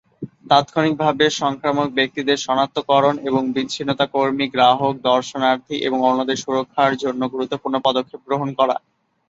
তাৎক্ষণিকভাবে 0.49 1.25
সংক্রামক 1.41 1.87
ব্যক্তিদের 1.93 2.37
সনাক্তকরণ 2.37 3.15
এবং 3.23 3.41
বিচ্ছিন্নতা 3.55 4.05
কর্মী, 4.13 4.45
গ্রাহক, 4.53 4.93
দর্শনার্থী 5.09 5.75
এবং 5.87 5.99
অন্যদের 6.01 6.41
সুরক্ষার 6.43 6.91
জন্য 7.03 7.21
গুরুত্বপূর্ণ 7.33 7.75
পদক্ষেপ 7.87 8.21
গ্রহণ 8.27 8.49
করা। 8.59 8.75